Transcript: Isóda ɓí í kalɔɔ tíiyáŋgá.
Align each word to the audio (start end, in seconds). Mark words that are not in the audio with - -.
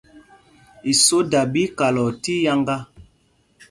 Isóda 0.91 1.39
ɓí 1.51 1.61
í 1.67 1.71
kalɔɔ 1.77 2.09
tíiyáŋgá. 2.21 2.75